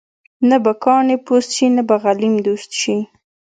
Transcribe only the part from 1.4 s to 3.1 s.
شي، نه به غلیم دوست شي.